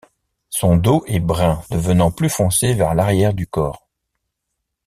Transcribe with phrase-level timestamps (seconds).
[0.49, 3.87] Son dos est brun devenant plus foncé vers l'arrière du corps.